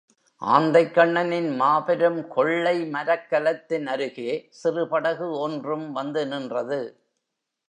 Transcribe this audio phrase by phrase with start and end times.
[0.41, 4.31] ஆந்தைக்கண்ணனின் மாபெரும் கொள்ளை மரக்கலத்தின் அருகே
[4.61, 6.81] சிறு படகு ஒன்றும் வந்து நின்றது.